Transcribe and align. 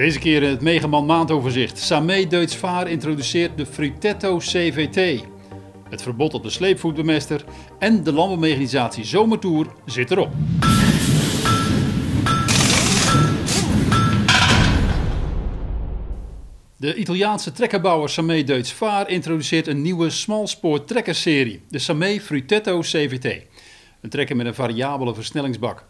Deze 0.00 0.18
keer 0.18 0.42
in 0.42 0.50
het 0.50 0.60
Megaman 0.60 1.06
maandoverzicht. 1.06 1.78
Samé 1.78 2.26
Deutz 2.26 2.54
Vaar 2.54 2.88
introduceert 2.88 3.56
de 3.56 3.66
Frutetto 3.66 4.36
CVT. 4.38 5.24
Het 5.88 6.02
verbod 6.02 6.34
op 6.34 6.42
de 6.42 6.50
sleepvoetbemester 6.50 7.44
en 7.78 8.02
de 8.02 8.12
landbouwmechanisatie 8.12 9.04
Zomertour 9.04 9.66
zit 9.84 10.10
erop. 10.10 10.32
De 16.76 16.94
Italiaanse 16.94 17.52
trekkerbouwer 17.52 18.08
Samé 18.08 18.42
Deutz 18.42 18.72
Vaar 18.72 19.10
introduceert 19.10 19.66
een 19.66 19.82
nieuwe 19.82 20.10
smalspoor 20.10 20.84
trekkerserie, 20.84 21.62
de 21.68 21.78
Samé 21.78 22.20
Frutetto 22.20 22.80
CVT. 22.80 23.42
Een 24.00 24.10
trekker 24.10 24.36
met 24.36 24.46
een 24.46 24.54
variabele 24.54 25.14
versnellingsbak. 25.14 25.84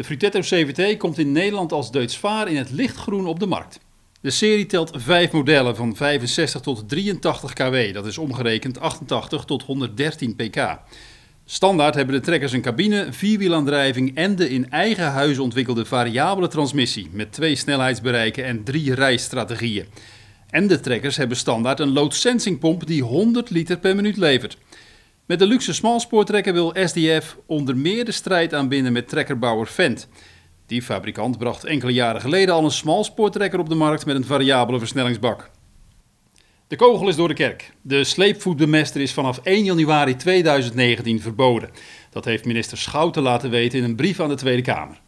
De 0.00 0.06
Frutetto 0.06 0.40
CVT 0.40 0.96
komt 0.96 1.18
in 1.18 1.32
Nederland 1.32 1.72
als 1.72 1.90
Deutz 1.90 2.16
Vaar 2.16 2.48
in 2.48 2.56
het 2.56 2.70
lichtgroen 2.70 3.26
op 3.26 3.40
de 3.40 3.46
markt. 3.46 3.80
De 4.20 4.30
serie 4.30 4.66
telt 4.66 4.90
vijf 4.94 5.30
modellen 5.32 5.76
van 5.76 5.96
65 5.96 6.60
tot 6.60 6.88
83 6.88 7.52
kW, 7.52 7.92
dat 7.92 8.06
is 8.06 8.18
omgerekend 8.18 8.80
88 8.80 9.44
tot 9.44 9.62
113 9.62 10.36
pk. 10.36 10.78
Standaard 11.44 11.94
hebben 11.94 12.14
de 12.14 12.20
trekkers 12.20 12.52
een 12.52 12.60
cabine, 12.60 13.06
vierwielaandrijving 13.10 14.14
en 14.14 14.36
de 14.36 14.50
in 14.50 14.70
eigen 14.70 15.10
huis 15.10 15.38
ontwikkelde 15.38 15.84
variabele 15.84 16.48
transmissie 16.48 17.08
met 17.12 17.32
twee 17.32 17.56
snelheidsbereiken 17.56 18.44
en 18.44 18.64
drie 18.64 18.94
rijstrategieën. 18.94 19.86
En 20.50 20.66
de 20.66 20.80
trekkers 20.80 21.16
hebben 21.16 21.36
standaard 21.36 21.80
een 21.80 21.92
load 21.92 22.14
sensing 22.14 22.58
pomp 22.58 22.86
die 22.86 23.02
100 23.02 23.50
liter 23.50 23.78
per 23.78 23.96
minuut 23.96 24.16
levert. 24.16 24.56
Met 25.30 25.38
de 25.38 25.46
luxe 25.46 25.74
smalspoortrekker 25.74 26.52
wil 26.52 26.74
SDF 26.84 27.36
onder 27.46 27.76
meer 27.76 28.04
de 28.04 28.12
strijd 28.12 28.54
aanbinden 28.54 28.92
met 28.92 29.08
trekkerbouwer 29.08 29.66
Fendt. 29.66 30.08
Die 30.66 30.82
fabrikant 30.82 31.38
bracht 31.38 31.64
enkele 31.64 31.92
jaren 31.92 32.20
geleden 32.20 32.54
al 32.54 32.64
een 32.64 32.70
smalspoortrekker 32.70 33.58
op 33.58 33.68
de 33.68 33.74
markt 33.74 34.06
met 34.06 34.16
een 34.16 34.24
variabele 34.24 34.78
versnellingsbak. 34.78 35.50
De 36.68 36.76
kogel 36.76 37.08
is 37.08 37.16
door 37.16 37.28
de 37.28 37.34
kerk. 37.34 37.72
De 37.82 38.04
sleepvoetbemester 38.04 39.00
is 39.00 39.12
vanaf 39.12 39.40
1 39.42 39.64
januari 39.64 40.16
2019 40.16 41.20
verboden. 41.20 41.70
Dat 42.10 42.24
heeft 42.24 42.44
minister 42.44 42.78
Schouten 42.78 43.22
laten 43.22 43.50
weten 43.50 43.78
in 43.78 43.84
een 43.84 43.96
brief 43.96 44.20
aan 44.20 44.28
de 44.28 44.34
Tweede 44.34 44.62
Kamer. 44.62 45.00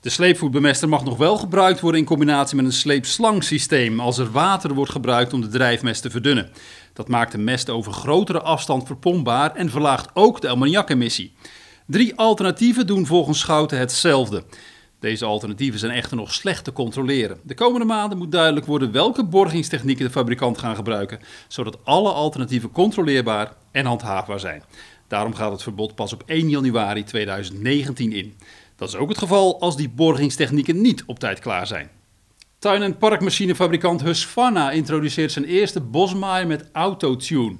De 0.00 0.10
sleepvoetbemester 0.10 0.88
mag 0.88 1.04
nog 1.04 1.16
wel 1.16 1.36
gebruikt 1.36 1.80
worden 1.80 2.00
in 2.00 2.06
combinatie 2.06 2.56
met 2.56 2.64
een 2.64 2.72
sleepslangsysteem 2.72 4.00
als 4.00 4.18
er 4.18 4.30
water 4.30 4.74
wordt 4.74 4.92
gebruikt 4.92 5.32
om 5.32 5.40
de 5.40 5.48
drijfmest 5.48 6.02
te 6.02 6.10
verdunnen. 6.10 6.50
Dat 6.92 7.08
maakt 7.08 7.32
de 7.32 7.38
mest 7.38 7.70
over 7.70 7.92
grotere 7.92 8.40
afstand 8.40 8.86
verpompbaar 8.86 9.54
en 9.54 9.70
verlaagt 9.70 10.10
ook 10.14 10.40
de 10.40 10.48
ammoniakemissie. 10.48 11.32
Drie 11.86 12.16
alternatieven 12.16 12.86
doen 12.86 13.06
volgens 13.06 13.38
Schouten 13.38 13.78
hetzelfde. 13.78 14.44
Deze 15.00 15.24
alternatieven 15.24 15.78
zijn 15.80 15.92
echter 15.92 16.16
nog 16.16 16.32
slecht 16.32 16.64
te 16.64 16.72
controleren. 16.72 17.40
De 17.42 17.54
komende 17.54 17.86
maanden 17.86 18.18
moet 18.18 18.32
duidelijk 18.32 18.66
worden 18.66 18.92
welke 18.92 19.24
borgingstechnieken 19.24 20.04
de 20.04 20.10
fabrikant 20.10 20.58
gaan 20.58 20.76
gebruiken, 20.76 21.20
zodat 21.48 21.78
alle 21.84 22.12
alternatieven 22.12 22.70
controleerbaar 22.70 23.52
en 23.72 23.86
handhaafbaar 23.86 24.40
zijn. 24.40 24.62
Daarom 25.08 25.34
gaat 25.34 25.52
het 25.52 25.62
verbod 25.62 25.94
pas 25.94 26.12
op 26.12 26.22
1 26.26 26.48
januari 26.48 27.04
2019 27.04 28.12
in. 28.12 28.34
Dat 28.80 28.88
is 28.88 28.96
ook 28.96 29.08
het 29.08 29.18
geval 29.18 29.60
als 29.60 29.76
die 29.76 29.88
borgingstechnieken 29.88 30.80
niet 30.80 31.02
op 31.06 31.18
tijd 31.18 31.38
klaar 31.38 31.66
zijn. 31.66 31.90
Tuin- 32.58 32.82
en 32.82 32.98
parkmachinefabrikant 32.98 34.02
Husqvarna 34.02 34.70
introduceert 34.70 35.32
zijn 35.32 35.44
eerste 35.44 35.80
bosmaaier 35.80 36.46
met 36.46 36.68
Autotune, 36.72 37.56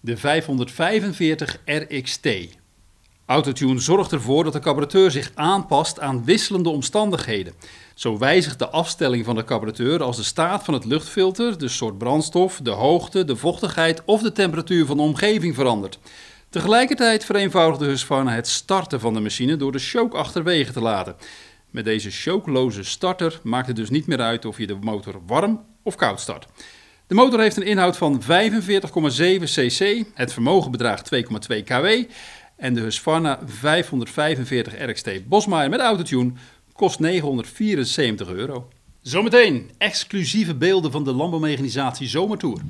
de 0.00 0.16
545 0.16 1.60
RXT. 1.64 2.28
Autotune 3.26 3.80
zorgt 3.80 4.12
ervoor 4.12 4.44
dat 4.44 4.52
de 4.52 4.58
carburateur 4.58 5.10
zich 5.10 5.30
aanpast 5.34 6.00
aan 6.00 6.24
wisselende 6.24 6.68
omstandigheden. 6.68 7.54
Zo 7.94 8.18
wijzigt 8.18 8.58
de 8.58 8.68
afstelling 8.68 9.24
van 9.24 9.34
de 9.34 9.44
carburateur 9.44 10.02
als 10.02 10.16
de 10.16 10.22
staat 10.22 10.64
van 10.64 10.74
het 10.74 10.84
luchtfilter, 10.84 11.58
de 11.58 11.68
soort 11.68 11.98
brandstof, 11.98 12.60
de 12.62 12.70
hoogte, 12.70 13.24
de 13.24 13.36
vochtigheid 13.36 14.02
of 14.04 14.22
de 14.22 14.32
temperatuur 14.32 14.86
van 14.86 14.96
de 14.96 15.02
omgeving 15.02 15.54
verandert. 15.54 15.98
Tegelijkertijd 16.54 17.24
vereenvoudigde 17.24 17.86
Husqvarna 17.86 18.34
het 18.34 18.48
starten 18.48 19.00
van 19.00 19.14
de 19.14 19.20
machine 19.20 19.56
door 19.56 19.72
de 19.72 19.78
choke 19.78 20.16
achterwege 20.16 20.72
te 20.72 20.80
laten. 20.80 21.16
Met 21.70 21.84
deze 21.84 22.10
chokeloze 22.10 22.84
starter 22.84 23.40
maakt 23.42 23.66
het 23.66 23.76
dus 23.76 23.90
niet 23.90 24.06
meer 24.06 24.20
uit 24.20 24.44
of 24.44 24.58
je 24.58 24.66
de 24.66 24.76
motor 24.80 25.20
warm 25.26 25.64
of 25.82 25.94
koud 25.94 26.20
start. 26.20 26.46
De 27.06 27.14
motor 27.14 27.40
heeft 27.40 27.56
een 27.56 27.66
inhoud 27.66 27.96
van 27.96 28.22
45,7 28.22 28.28
cc, 29.42 30.04
het 30.14 30.32
vermogen 30.32 30.70
bedraagt 30.70 31.10
2,2 31.14 31.62
kW 31.64 31.86
en 32.56 32.74
de 32.74 32.80
Husqvarna 32.80 33.38
545 33.46 34.86
RXT 34.86 35.28
Bosmaier 35.28 35.70
met 35.70 35.80
autotune 35.80 36.32
kost 36.72 36.98
974 36.98 38.28
euro. 38.28 38.68
Zometeen 39.02 39.70
exclusieve 39.78 40.54
beelden 40.54 40.90
van 40.90 41.04
de 41.04 41.12
landbouwmechanisatie 41.12 42.08
Zomertour. 42.08 42.60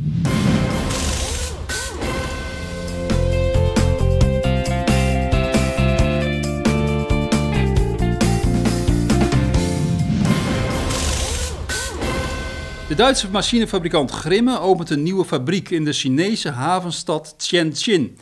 De 12.95 13.03
Duitse 13.03 13.31
machinefabrikant 13.31 14.11
Grimme 14.11 14.61
opent 14.61 14.91
een 14.91 15.03
nieuwe 15.03 15.25
fabriek 15.25 15.71
in 15.71 15.85
de 15.85 15.93
Chinese 15.93 16.51
havenstad 16.51 17.35
Tianjin. 17.37 18.19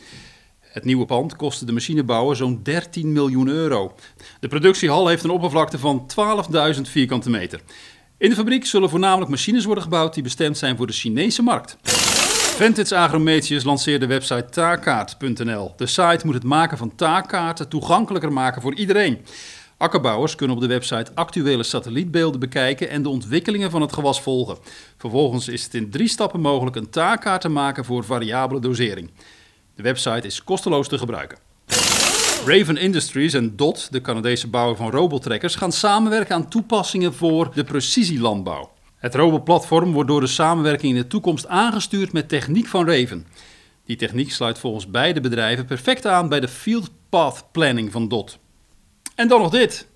Het 0.59 0.83
nieuwe 0.83 1.05
pand 1.05 1.35
kostte 1.35 1.65
de 1.65 1.71
machinebouwer 1.71 2.35
zo'n 2.35 2.59
13 2.63 3.11
miljoen 3.11 3.47
euro. 3.47 3.95
De 4.39 4.47
productiehal 4.47 5.07
heeft 5.07 5.23
een 5.23 5.29
oppervlakte 5.29 5.79
van 5.79 6.11
12.000 6.75 6.81
vierkante 6.81 7.29
meter. 7.29 7.61
In 8.17 8.29
de 8.29 8.35
fabriek 8.35 8.65
zullen 8.65 8.89
voornamelijk 8.89 9.29
machines 9.29 9.65
worden 9.65 9.83
gebouwd 9.83 10.13
die 10.13 10.23
bestemd 10.23 10.57
zijn 10.57 10.77
voor 10.77 10.87
de 10.87 10.93
Chinese 10.93 11.41
markt. 11.41 11.77
Vantage 12.57 12.95
Agrometius 12.95 13.63
lanceert 13.63 14.01
de 14.01 14.07
website 14.07 14.45
taakkaart.nl. 14.49 15.73
De 15.77 15.87
site 15.87 16.21
moet 16.23 16.33
het 16.33 16.43
maken 16.43 16.77
van 16.77 16.95
taakkaarten 16.95 17.69
toegankelijker 17.69 18.33
maken 18.33 18.61
voor 18.61 18.75
iedereen. 18.75 19.25
Akkerbouwers 19.83 20.35
kunnen 20.35 20.55
op 20.55 20.61
de 20.61 20.67
website 20.67 21.11
actuele 21.13 21.63
satellietbeelden 21.63 22.39
bekijken 22.39 22.89
en 22.89 23.03
de 23.03 23.09
ontwikkelingen 23.09 23.71
van 23.71 23.81
het 23.81 23.93
gewas 23.93 24.21
volgen. 24.21 24.57
Vervolgens 24.97 25.47
is 25.47 25.63
het 25.63 25.73
in 25.73 25.89
drie 25.89 26.07
stappen 26.07 26.39
mogelijk 26.39 26.75
een 26.75 26.89
taakkaart 26.89 27.41
te 27.41 27.49
maken 27.49 27.85
voor 27.85 28.03
variabele 28.03 28.59
dosering. 28.59 29.11
De 29.75 29.83
website 29.83 30.27
is 30.27 30.43
kosteloos 30.43 30.87
te 30.87 30.97
gebruiken. 30.97 31.37
Raven 32.45 32.77
Industries 32.77 33.33
en 33.33 33.55
DOT, 33.55 33.87
de 33.91 34.01
Canadese 34.01 34.47
bouwer 34.47 34.75
van 34.75 34.91
robottrekkers, 34.91 35.55
gaan 35.55 35.71
samenwerken 35.71 36.35
aan 36.35 36.49
toepassingen 36.49 37.13
voor 37.13 37.51
de 37.53 37.63
precisielandbouw. 37.63 38.71
Het 38.97 39.15
robotplatform 39.15 39.93
wordt 39.93 40.09
door 40.09 40.21
de 40.21 40.27
samenwerking 40.27 40.95
in 40.95 41.01
de 41.01 41.07
toekomst 41.07 41.47
aangestuurd 41.47 42.13
met 42.13 42.29
techniek 42.29 42.67
van 42.67 42.87
Raven. 42.87 43.27
Die 43.85 43.95
techniek 43.95 44.31
sluit 44.31 44.59
volgens 44.59 44.89
beide 44.89 45.21
bedrijven 45.21 45.65
perfect 45.65 46.05
aan 46.05 46.29
bij 46.29 46.39
de 46.39 46.47
Field 46.47 46.89
Path 47.09 47.45
Planning 47.51 47.91
van 47.91 48.07
DOT. 48.07 48.41
En 49.15 49.27
dan 49.27 49.41
nog 49.41 49.51
dit. 49.51 49.87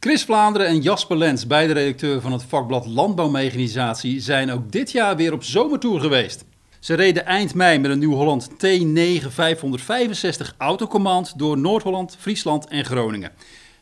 Chris 0.00 0.24
Vlaanderen 0.24 0.66
en 0.66 0.80
Jasper 0.80 1.16
Lens, 1.16 1.46
beide 1.46 1.72
redacteur 1.72 2.20
van 2.20 2.32
het 2.32 2.42
vakblad 2.42 2.86
Landbouwmechanisatie, 2.86 4.20
zijn 4.20 4.50
ook 4.50 4.72
dit 4.72 4.92
jaar 4.92 5.16
weer 5.16 5.32
op 5.32 5.44
zomertour 5.44 6.00
geweest. 6.00 6.44
Ze 6.80 6.94
reden 6.94 7.26
eind 7.26 7.54
mei 7.54 7.78
met 7.78 7.90
een 7.90 7.98
Nieuw-Holland 7.98 8.50
T9 8.50 9.26
565 9.28 10.54
autocommand 10.58 11.38
door 11.38 11.58
Noord-Holland, 11.58 12.16
Friesland 12.18 12.66
en 12.66 12.84
Groningen. 12.84 13.32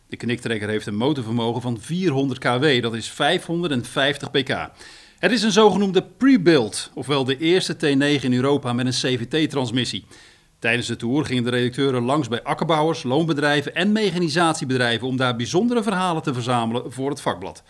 De 0.08 0.16
kniktrekker 0.16 0.68
heeft 0.68 0.86
een 0.86 0.96
motorvermogen 0.96 1.62
van 1.62 1.80
400 1.80 2.40
kW, 2.40 2.82
dat 2.82 2.94
is 2.94 3.10
550 3.10 4.30
pk. 4.30 4.70
Het 5.18 5.32
is 5.32 5.42
een 5.42 5.52
zogenoemde 5.52 6.02
pre-build, 6.02 6.90
ofwel 6.94 7.24
de 7.24 7.38
eerste 7.38 7.74
T9 7.74 8.22
in 8.22 8.32
Europa 8.32 8.72
met 8.72 8.86
een 8.86 8.92
CVT-transmissie. 8.92 10.04
Tijdens 10.60 10.86
de 10.86 10.96
tour 10.96 11.24
gingen 11.24 11.44
de 11.44 11.50
redacteuren 11.50 12.02
langs 12.02 12.28
bij 12.28 12.42
akkerbouwers, 12.42 13.02
loonbedrijven 13.02 13.74
en 13.74 13.92
mechanisatiebedrijven 13.92 15.06
om 15.06 15.16
daar 15.16 15.36
bijzondere 15.36 15.82
verhalen 15.82 16.22
te 16.22 16.34
verzamelen 16.34 16.92
voor 16.92 17.10
het 17.10 17.20
vakblad. 17.20 17.62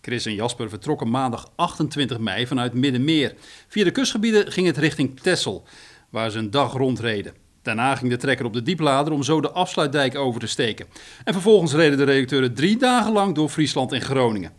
Chris 0.00 0.26
en 0.26 0.34
Jasper 0.34 0.68
vertrokken 0.68 1.10
maandag 1.10 1.50
28 1.56 2.18
mei 2.18 2.46
vanuit 2.46 2.72
Middenmeer. 2.72 3.34
Via 3.68 3.84
de 3.84 3.90
kustgebieden 3.90 4.52
ging 4.52 4.66
het 4.66 4.76
richting 4.76 5.20
Texel, 5.20 5.64
waar 6.10 6.30
ze 6.30 6.38
een 6.38 6.50
dag 6.50 6.72
rondreden. 6.72 7.34
Daarna 7.62 7.96
ging 7.96 8.10
de 8.10 8.16
trekker 8.16 8.46
op 8.46 8.52
de 8.52 8.62
dieplader 8.62 9.12
om 9.12 9.22
zo 9.22 9.40
de 9.40 9.50
afsluitdijk 9.50 10.16
over 10.16 10.40
te 10.40 10.46
steken. 10.46 10.86
En 11.24 11.32
vervolgens 11.32 11.72
reden 11.72 11.98
de 11.98 12.04
redacteuren 12.04 12.54
drie 12.54 12.78
dagen 12.78 13.12
lang 13.12 13.34
door 13.34 13.48
Friesland 13.48 13.92
en 13.92 14.00
Groningen. 14.00 14.52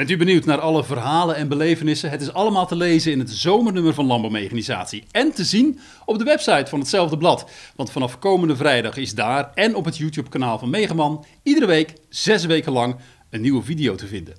Bent 0.00 0.12
u 0.12 0.16
benieuwd 0.16 0.44
naar 0.44 0.60
alle 0.60 0.84
verhalen 0.84 1.36
en 1.36 1.48
belevenissen? 1.48 2.10
Het 2.10 2.20
is 2.20 2.32
allemaal 2.32 2.66
te 2.66 2.76
lezen 2.76 3.12
in 3.12 3.18
het 3.18 3.30
zomernummer 3.30 3.94
van 3.94 4.06
Landbouwmechanisatie. 4.06 5.04
En 5.10 5.32
te 5.32 5.44
zien 5.44 5.78
op 6.04 6.18
de 6.18 6.24
website 6.24 6.66
van 6.68 6.78
hetzelfde 6.78 7.16
blad. 7.16 7.50
Want 7.76 7.90
vanaf 7.90 8.18
komende 8.18 8.56
vrijdag 8.56 8.96
is 8.96 9.14
daar 9.14 9.50
en 9.54 9.74
op 9.74 9.84
het 9.84 9.96
YouTube-kanaal 9.96 10.58
van 10.58 10.70
Megaman 10.70 11.24
iedere 11.42 11.66
week, 11.66 11.92
zes 12.08 12.44
weken 12.44 12.72
lang, 12.72 12.96
een 13.30 13.40
nieuwe 13.40 13.62
video 13.62 13.94
te 13.94 14.06
vinden. 14.06 14.34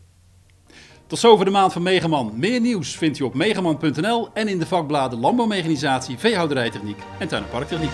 Tot 1.07 1.19
zover 1.19 1.45
de 1.45 1.51
maand 1.51 1.73
van 1.73 1.83
Megaman. 1.83 2.31
Meer 2.35 2.61
nieuws 2.61 2.95
vindt 2.95 3.19
u 3.19 3.23
op 3.23 3.33
megaman.nl 3.33 4.29
en 4.33 4.47
in 4.47 4.59
de 4.59 4.65
vakbladen 4.65 5.19
Landbouwmechanisatie, 5.19 6.17
Veehouderijtechniek 6.17 6.99
en 7.19 7.27
Tuin- 7.27 7.43
en 7.43 7.49
Parktechniek. 7.49 7.91